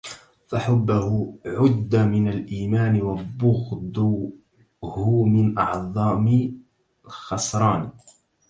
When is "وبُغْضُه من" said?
3.01-5.57